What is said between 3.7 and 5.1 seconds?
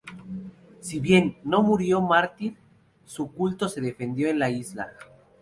difundió en la isla.